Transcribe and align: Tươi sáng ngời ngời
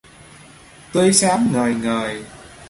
Tươi 0.93 1.13
sáng 1.13 1.49
ngời 1.53 1.75
ngời 1.75 2.23